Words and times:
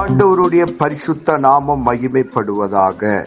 ஆண்டவருடைய 0.00 0.64
பரிசுத்த 0.76 1.38
நாமம் 1.38 1.84
மகிமைப்படுவதாக. 1.86 3.26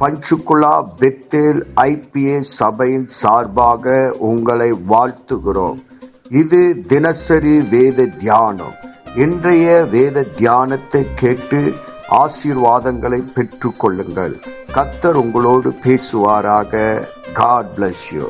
பஞ்சுகுலா 0.00 0.72
பெத்தேல் 1.00 1.60
ஐபிஏ 1.76 2.40
சபையின் 2.40 3.06
சார்பாக 3.08 4.14
உங்களை 4.18 4.72
வாழ்த்துகிறோம். 4.72 5.78
இது 6.30 6.80
தினசரி 6.86 7.60
வேத 7.60 8.06
தியானம். 8.06 8.74
இன்றைய 9.14 9.84
வேத 9.84 10.22
தியானத்தை 10.22 11.06
கேட்டு 11.14 11.74
ஆசீர்வாதங்களை 12.10 13.20
பெற்றுக்கொள்ளுங்கள். 13.36 14.34
கத்தர் 14.74 15.18
உங்களோடு 15.24 15.72
பேசுவாராக. 15.84 17.04
காட் 17.32 17.72
பிளஸ் 17.76 18.04
யூ 18.12 18.26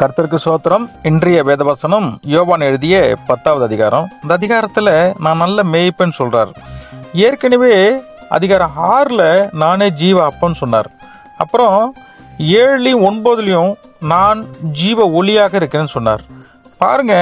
கர்த்தருக்கு 0.00 0.38
சோத்திரம் 0.44 0.84
இன்றைய 1.08 1.38
வேதவசனம் 1.46 2.06
யோவான் 2.32 2.64
எழுதிய 2.66 2.96
பத்தாவது 3.28 3.64
அதிகாரம். 3.68 4.04
இந்த 4.22 4.32
அதிகாரத்தில் 4.38 4.90
நான் 5.24 5.40
நல்ல 5.42 5.62
மேய்ப்பேன்னு 5.72 6.16
சொல்கிறார் 6.18 6.50
ஏற்கனவே 7.26 7.72
அதிகாரம் 8.36 8.76
ஆறில் 8.90 9.24
நானே 9.62 9.88
ஜீவ 10.02 10.18
அப்பன்னு 10.28 10.60
சொன்னார். 10.60 10.88
அப்புறம் 11.42 11.78
ஏழுலையும் 12.60 13.04
ஒன்பதுலையும் 13.08 13.72
நான் 14.12 14.40
ஜீவ 14.80 15.08
ஒளியாக 15.20 15.60
இருக்கிறேன்னு 15.60 15.94
சொன்னார். 15.96 16.22
பாருங்க 16.84 17.16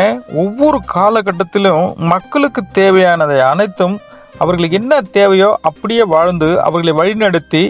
ஒவ்வொரு 0.44 0.80
காலகட்டத்திலும் 0.94 1.88
மக்களுக்கு 2.12 2.62
தேவையானதை 2.80 3.40
அனைத்தும் 3.52 3.98
அவர்களுக்கு 4.42 4.80
என்ன 4.82 5.02
தேவையோ 5.18 5.50
அப்படியே 5.70 6.06
வாழ்ந்து 6.16 6.50
அவர்களை 6.68 6.94
வழிநடத்தி 7.02 7.64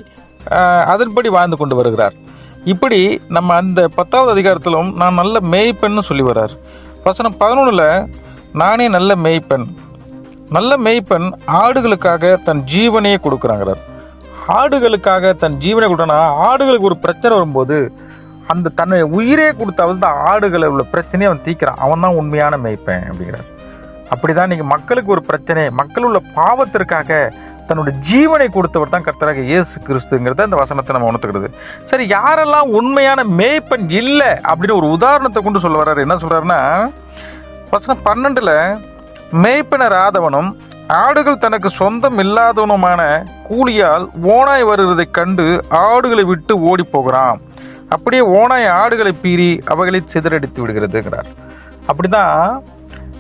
அதன்படி 0.94 1.28
வாழ்ந்து 1.36 1.56
கொண்டு 1.62 1.76
வருகிறார். 1.80 2.16
இப்படி 2.72 3.00
நம்ம 3.36 3.54
அந்த 3.62 3.80
பத்தாவது 3.96 4.30
அதிகாரத்திலும் 4.34 4.88
நான் 5.00 5.18
நல்ல 5.20 5.36
மேய்ப்பென்னு 5.52 6.02
சொல்லி 6.08 6.24
வர்றார் 6.28 6.54
வசனம் 7.04 7.36
பதினொன்றில் 7.40 7.88
நானே 8.62 8.86
நல்ல 8.96 9.10
மேய்ப்பெண் 9.26 9.66
நல்ல 10.56 10.72
மேய்ப்பெண் 10.76 11.28
ஆடுகளுக்காக 11.60 12.32
தன் 12.48 12.62
ஜீவனையே 12.72 13.18
கொடுக்குறாங்கிறார். 13.22 13.80
ஆடுகளுக்காக 14.58 15.32
தன் 15.42 15.56
ஜீவனை 15.64 15.86
கொடுத்தனா 15.90 16.18
ஆடுகளுக்கு 16.48 16.88
ஒரு 16.90 16.98
பிரச்சனை 17.04 17.32
வரும்போது 17.36 17.78
அந்த 18.52 18.72
தன்னை 18.80 18.98
உயிரே 19.18 19.48
கொடுத்தாவது 19.60 19.98
தான் 20.04 20.18
ஆடுகளை 20.30 20.66
உள்ள 20.72 20.82
பிரச்சனையை 20.94 21.28
அவன் 21.30 21.44
தீக்கிறான். 21.46 21.80
அவன் 21.86 22.04
தான் 22.04 22.18
உண்மையான 22.20 22.56
மேய்ப்பேன் 22.64 23.06
அப்படிங்கிறார். 23.10 23.48
அப்படிதான் 24.12 24.50
நீங்கள் 24.52 24.72
மக்களுக்கு 24.74 25.14
ஒரு 25.16 25.22
பிரச்சனை. 25.30 25.64
மக்கள் 25.80 26.06
உள்ள 26.08 26.18
பாவத்திற்காக 26.38 27.10
தன்னுடைய 27.68 27.94
ஜீவனை 28.08 28.46
கொடுத்தவர் 28.56 28.92
தான் 28.94 29.06
கர்த்தராக 29.06 29.42
இயேசு 29.50 29.74
கிறிஸ்துங்கிறத 29.86 30.46
இந்த 30.48 30.58
வசனத்தை 30.62 30.92
நம்ம 30.94 31.08
உணர்த்துக்கிறது. 31.10 31.48
சரி 31.90 32.04
யாரெல்லாம் 32.16 32.68
உண்மையான 32.80 33.20
மேய்ப்பன் 33.40 33.88
இல்லை 34.00 34.30
அப்படின்னு 34.50 34.78
ஒரு 34.80 34.88
உதாரணத்தை 34.96 35.40
கொண்டு 35.42 35.64
சொல்ல 35.64 35.80
வர்றாரு. 35.80 36.04
என்ன 36.06 36.16
சொல்கிறாருன்னா 36.22 36.60
வசனம் 37.74 38.04
பன்னெண்டில் 38.08 38.54
மேய்ப்பனர் 39.44 39.96
ஆதவனும் 40.04 40.50
ஆடுகள் 41.02 41.42
தனக்கு 41.44 41.68
சொந்தம் 41.78 42.18
இல்லாதவனுமான 42.24 43.00
கூலியால் 43.48 44.04
ஓனாய் 44.34 44.66
வருவதை 44.68 45.06
கண்டு 45.18 45.46
ஆடுகளை 45.86 46.24
விட்டு 46.30 46.54
ஓடி 46.70 46.84
போகிறான் 46.94 47.40
அப்படியே 47.94 48.22
ஓனாய் 48.38 48.68
ஆடுகளை 48.80 49.12
பீறி 49.24 49.50
அவைகளை 49.72 50.00
சிதறடித்து 50.12 50.62
விடுகிறதுங்கிறார். 50.62 51.28
அப்படிதான் 51.90 52.38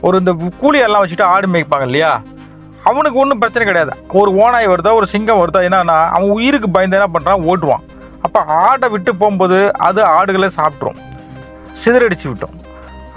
ஒரு 0.06 0.16
இந்த 0.22 0.32
கூலியெல்லாம் 0.62 1.02
வச்சுட்டு 1.02 1.30
ஆடு 1.34 1.46
மேய்ப்பாங்க 1.54 1.86
இல்லையா? 1.88 2.12
அவனுக்கு 2.90 3.20
ஒன்றும் 3.22 3.40
பிரச்சனை 3.42 3.64
கிடையாது. 3.68 3.92
ஒரு 4.20 4.30
ஓனாய் 4.42 4.70
வருதா 4.72 4.90
ஒரு 5.00 5.06
சிங்கம் 5.14 5.40
வருதா 5.42 5.60
என்னன்னா 5.68 5.98
அவன் 6.16 6.34
உயிருக்கு 6.38 6.68
பயந்து 6.76 6.98
என்ன 6.98 7.08
பண்ணுறான் 7.14 7.44
ஓட்டுவான். 7.50 7.84
அப்போ 8.26 8.40
ஆடை 8.66 8.88
விட்டு 8.92 9.10
போகும்போது 9.20 9.58
அது 9.88 10.00
ஆடுகளை 10.16 10.48
சாப்பிட்ரும் 10.58 11.00
சிதறடிச்சு 11.82 12.26
விட்டோம். 12.30 12.54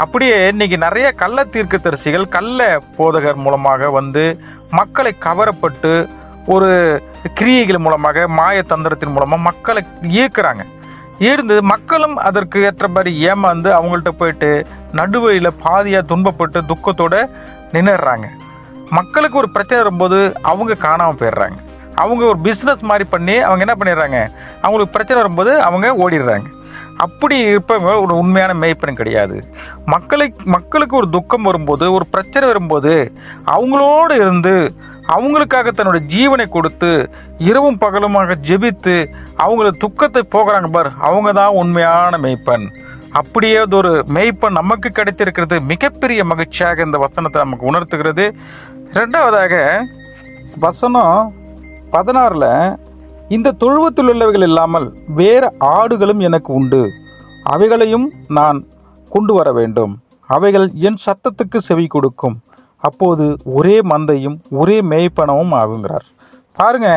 அப்படியே 0.04 0.36
இன்னைக்கு 0.54 0.78
நிறைய 0.86 1.08
கள்ள 1.22 1.40
தீர்க்கதரிசிகள் 1.54 2.26
கள்ள 2.36 2.68
போதகர் 2.98 3.44
மூலமாக 3.46 3.90
வந்து 4.00 4.24
மக்களை 4.80 5.12
கவரப்பட்டு 5.28 5.94
ஒரு 6.56 6.70
கிரியைகள் 7.40 7.84
மூலமாக 7.86 8.28
மாய 8.40 8.60
தந்திரத்தின் 8.72 9.16
மூலமாக 9.16 9.46
மக்களை 9.48 9.82
ஈர்க்கிறாங்க 10.22 10.64
ஈர்ந்து 11.30 11.56
மக்களும் 11.72 12.16
அதற்கு 12.28 12.60
ஏற்றபடி 12.68 13.12
ஏமாந்து 13.32 13.70
அவங்கள்ட்ட 13.78 14.12
போயிட்டு 14.22 14.52
நடுவழியில் 15.00 15.58
பாதியாக 15.66 16.10
துன்பப்பட்டு 16.12 16.60
துக்கத்தோடு 16.72 17.20
நின்றுடுறாங்க 17.74 18.28
மக்களுக்கு 18.98 19.42
ஒரு 19.42 19.50
பிரச்சனை 19.56 19.80
வரும்போது 19.82 20.20
அவங்க 20.52 20.82
காணாமல் 20.86 21.20
போயிடுறாங்க. 21.22 21.58
அவங்க 22.04 22.24
ஒரு 22.32 22.40
பிஸ்னஸ் 22.48 22.88
மாதிரி 22.90 23.06
பண்ணி 23.14 23.36
அவங்க 23.48 23.64
என்ன 23.66 23.76
பண்ணிடுறாங்க? 23.80 24.20
அவங்களுக்கு 24.64 24.96
பிரச்சனை 24.96 25.18
வரும்போது 25.22 25.52
அவங்க 25.68 25.88
ஓடிடுறாங்க. 26.04 26.48
அப்படி 27.06 27.36
இருப்பவங்க 27.50 27.92
ஒரு 28.06 28.14
உண்மையான 28.22 28.54
மேய்ப்பன் 28.62 29.00
கிடையாது. 29.02 29.36
மக்களை 29.94 30.26
மக்களுக்கு 30.56 30.96
ஒரு 31.02 31.08
துக்கம் 31.16 31.48
வரும்போது 31.50 31.86
ஒரு 31.98 32.06
பிரச்சனை 32.14 32.46
வரும்போது 32.52 32.94
அவங்களோடு 33.56 34.16
இருந்து 34.24 34.56
அவங்களுக்காக 35.16 35.72
தன்னுடைய 35.78 36.04
ஜீவனை 36.16 36.46
கொடுத்து 36.56 36.92
இரவும் 37.50 37.80
பகலுமாக 37.84 38.36
ஜெபித்து 38.50 38.96
அவங்கள 39.44 39.70
துக்கத்தை 39.84 40.22
போகிறாங்க 40.36 40.70
பார் 40.76 40.90
அவங்க 41.10 41.30
தான் 41.40 41.58
உண்மையான 41.62 42.18
மேய்ப்பன். 42.26 42.66
அப்படியே 43.20 43.56
அது 43.62 43.76
ஒரு 43.82 43.92
மெய்ப்பன் 44.16 44.60
நமக்கு 44.60 44.90
கிடைத்திருக்கிறது 44.98 45.56
மிகப்பெரிய 45.72 46.24
மகிழ்ச்சியாக 46.32 46.86
இந்த 46.88 46.98
வசனத்தை 47.06 47.40
நமக்கு 47.44 47.70
உணர்த்துகிறது. 47.72 48.26
ரெண்டாவதாக 48.98 49.56
வசனம் 50.64 51.18
பதினாறில் 51.94 52.78
இந்த 53.36 53.54
தொழுவத்தில் 53.62 54.10
உள்ளவைகள் 54.12 54.46
இல்லாமல் 54.48 54.88
வேறு 55.20 55.48
ஆடுகளும் 55.78 56.22
எனக்கு 56.28 56.50
உண்டு. 56.60 56.80
அவைகளையும் 57.54 58.08
நான் 58.38 58.60
கொண்டு 59.12 59.34
வர 59.38 59.50
வேண்டும். 59.60 59.94
அவைகள் 60.36 60.66
என் 60.88 61.00
சத்தத்துக்கு 61.06 61.60
செவி 61.68 61.86
கொடுக்கும். 61.96 62.38
அப்போது 62.88 63.26
ஒரே 63.60 63.78
மந்தையும் 63.92 64.38
ஒரே 64.62 64.78
மேய்ப்பனமும் 64.92 65.54
ஆகுங்கிறார். 65.62 66.08
பாருங்க 66.60 66.90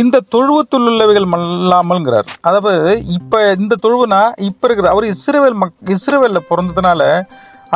இந்த 0.00 0.24
தொழுவத்தில் 0.34 0.88
உள்ளவைகள் 0.90 1.28
இல்லாமல்ங்கிறார். 1.60 2.28
அதாவது 2.48 2.74
இப்போ 3.18 3.40
இந்த 3.62 3.78
தொழுவுனா 3.84 4.22
இப்போ 4.48 4.66
இருக்கிற 4.68 4.90
அவர் 4.94 5.06
இஸ்ரேவேல் 5.14 5.58
மக் 5.62 5.94
இஸ்ரேவேலில் 5.96 6.48
பிறந்ததுனால 6.50 7.02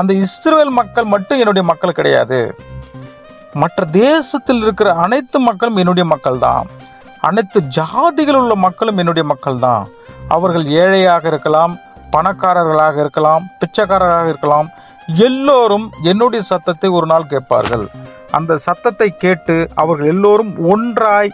அந்த 0.01 0.13
இஸ்ரேல் 0.27 0.75
மக்கள் 0.81 1.13
மட்டும் 1.15 1.41
என்னுடைய 1.43 1.65
மக்கள் 1.73 1.99
கிடையாது. 2.01 2.41
மற்ற 3.61 3.85
தேசத்தில் 3.85 4.63
இருக்கிற 4.63 4.89
அனைத்து 5.05 5.39
மக்களும் 5.39 5.79
என்னுடைய 5.83 6.05
மக்கள் 6.13 6.39
தான் 6.39 6.69
அனைத்து 7.29 7.59
ஜாதிகள் 7.79 8.39
உள்ள 8.41 8.55
மக்களும் 8.67 9.01
என்னுடைய 9.03 9.25
மக்கள் 9.33 9.59
தான் 9.65 9.85
அவர்கள் 10.29 10.67
ஏழையாக 10.83 11.27
இருக்கலாம் 11.33 11.75
பணக்காரர்களாக 12.15 12.97
இருக்கலாம் 13.03 13.45
பிச்சைக்காரராக 13.61 14.27
இருக்கலாம் 14.29 14.69
எல்லோரும் 15.27 15.87
என்னுடைய 16.11 16.43
சத்தத்தை 16.51 16.89
ஒரு 16.91 17.07
நாள் 17.07 17.31
கேட்பார்கள். 17.33 17.85
அந்த 18.39 18.53
சத்தத்தை 18.67 19.09
கேட்டு 19.25 19.57
அவர்கள் 19.75 20.11
எல்லோரும் 20.15 20.53
ஒன்றாய் 20.75 21.31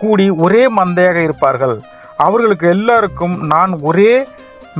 கூடி 0.00 0.26
ஒரே 0.44 0.62
மந்தையாக 0.78 1.18
இருப்பார்கள். 1.26 1.76
அவர்களுக்கு 2.26 2.66
எல்லாருக்கும் 2.76 3.36
நான் 3.54 3.74
ஒரே 3.90 4.12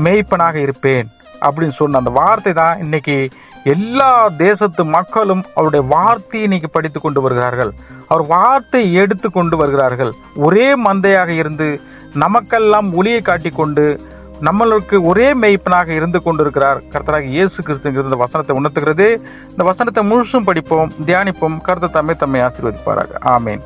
மேய்ப்பனாக 0.04 0.56
இருப்பேன் 0.66 1.06
அப்படின்னு 1.47 1.76
சொன்ன 1.81 2.00
அந்த 2.03 2.12
வார்த்தை 2.20 2.53
தான் 2.62 2.81
இன்னைக்கு 2.84 3.16
எல்லா 3.65 4.28
தேசத்து 4.28 4.84
மக்களும் 4.84 5.44
அவருடைய 5.54 5.87
வார்த்தையை 5.88 6.43
இன்னைக்கு 6.43 6.71
படித்து 6.71 7.00
கொண்டு 7.00 7.21
வருகிறார்கள். 7.21 7.72
அவர் 8.09 8.26
வார்த்தை 8.26 8.94
எடுத்து 8.94 9.31
கொண்டு 9.31 9.56
வருகிறார்கள். 9.56 10.12
ஒரே 10.37 10.76
மந்தையாக 10.84 11.28
இருந்து 11.28 11.81
நமக்கெல்லாம் 12.15 12.93
ஒளியை 12.93 13.22
காட்டிக்கொண்டு 13.22 14.00
நம்மளுக்கு 14.41 15.01
ஒரே 15.03 15.34
மெய்ப்பனாக 15.34 15.89
இருந்து 15.89 16.23
கொண்டிருக்கிறார் 16.23 16.83
கர்த்தராக 16.93 17.25
இயேசு 17.25 17.62
கிறிஸ்துங்கிறது 17.62 18.09
இந்த 18.11 18.17
வசனத்தை 18.17 18.56
உணர்த்துகிறது. 18.56 19.21
இந்த 19.51 19.65
வசனத்தை 19.65 20.05
முழுசும் 20.11 20.45
படிப்போம் 20.45 20.93
தியானிப்போம் 21.06 21.61
கருத்த 21.62 21.87
தம்மை 21.87 22.15
தம்மை 22.15 22.41
ஆசீர்வதிப்பாராக. 22.41 23.11
ஆமேன். 23.25 23.61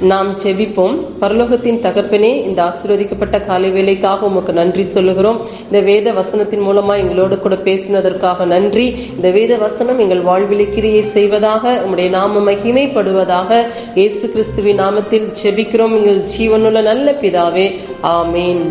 நாம் 0.00 0.38
செபிப்போம். 0.38 0.96
பரலோகத்தின் 1.20 1.80
தகப்பனே 1.86 2.42
இந்த 2.42 2.62
ஆசீர்வதிக்கப்பட்ட 2.62 3.46
காலை 3.46 3.70
வேலைக்காக 3.70 4.26
உமக்கு 4.26 4.52
நன்றி 4.52 4.84
சொல்லுகிறோம். 4.84 5.46
இந்த 5.62 5.80
வேத 5.80 6.12
வசனத்தின் 6.12 6.64
மூலமா 6.68 6.96
எங்களோடு 6.96 7.38
கூட 7.38 7.54
பேசினதற்காக 7.54 8.44
நன்றி. 8.44 8.86
இந்த 9.14 9.30
வேத 9.30 9.56
வசனம் 9.56 9.98
எங்கள் 9.98 10.20
வாழ்வில் 10.20 10.74
கிரியை 10.74 11.02
செய்வதாக 11.02 11.74
உங்களுடைய 11.74 12.10
நாம 12.10 12.50
மகிமைப்படுவதாக 12.50 13.64
இயேசு 13.94 14.30
கிறிஸ்துவின் 14.30 14.80
நாமத்தில் 14.80 15.32
செபிக்கிறோம். 15.42 15.96
எங்கள் 15.98 16.24
ஜீவனுள்ள 16.38 16.82
நல்ல 16.82 17.12
பிதாவே. 17.12 17.80
ஆமேன். 18.02 18.64